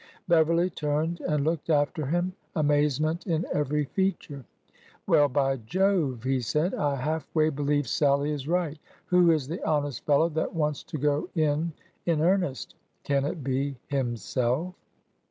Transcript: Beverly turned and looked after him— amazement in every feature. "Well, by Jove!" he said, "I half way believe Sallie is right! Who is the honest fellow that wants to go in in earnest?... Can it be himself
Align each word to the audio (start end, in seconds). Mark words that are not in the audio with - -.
Beverly 0.27 0.71
turned 0.71 1.21
and 1.27 1.43
looked 1.43 1.69
after 1.69 2.07
him— 2.07 2.33
amazement 2.55 3.27
in 3.27 3.45
every 3.53 3.83
feature. 3.85 4.43
"Well, 5.05 5.29
by 5.29 5.57
Jove!" 5.57 6.23
he 6.23 6.39
said, 6.41 6.73
"I 6.73 6.95
half 6.95 7.27
way 7.35 7.49
believe 7.49 7.87
Sallie 7.87 8.31
is 8.31 8.47
right! 8.47 8.79
Who 9.05 9.29
is 9.29 9.47
the 9.47 9.63
honest 9.63 10.03
fellow 10.07 10.29
that 10.29 10.55
wants 10.55 10.81
to 10.85 10.97
go 10.97 11.29
in 11.35 11.73
in 12.07 12.19
earnest?... 12.21 12.73
Can 13.03 13.25
it 13.25 13.43
be 13.43 13.75
himself 13.89 14.73